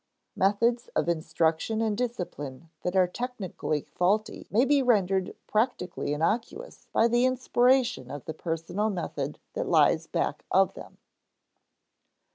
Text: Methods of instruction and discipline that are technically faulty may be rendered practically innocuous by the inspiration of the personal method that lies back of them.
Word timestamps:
Methods 0.35 0.87
of 0.95 1.07
instruction 1.07 1.79
and 1.79 1.95
discipline 1.95 2.71
that 2.81 2.95
are 2.95 3.05
technically 3.05 3.83
faulty 3.93 4.47
may 4.49 4.65
be 4.65 4.81
rendered 4.81 5.35
practically 5.45 6.11
innocuous 6.11 6.87
by 6.91 7.07
the 7.07 7.23
inspiration 7.23 8.09
of 8.09 8.25
the 8.25 8.33
personal 8.33 8.89
method 8.89 9.37
that 9.53 9.69
lies 9.69 10.07
back 10.07 10.43
of 10.49 10.73
them. 10.73 10.97